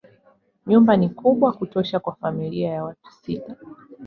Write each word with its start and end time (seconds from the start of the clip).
Nyumba 0.69 0.91
ni 0.97 1.09
kubwa 1.09 1.53
kutosha 1.53 1.99
kwa 1.99 2.15
familia 2.15 2.69
ya 2.71 2.83
watu 2.83 3.11
sita. 3.11 3.55